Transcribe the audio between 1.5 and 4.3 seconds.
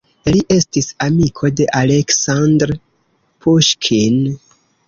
de Aleksandr Puŝkin.